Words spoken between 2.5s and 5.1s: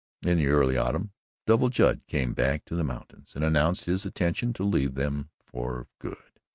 to the mountains and announced his intention to leave